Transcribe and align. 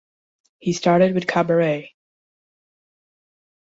He 0.57 0.73
started 0.73 1.13
with 1.13 1.27
cabaret. 1.27 1.93